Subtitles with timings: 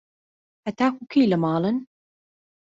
[0.65, 1.77] هەتاکوو کەی لە ماڵن؟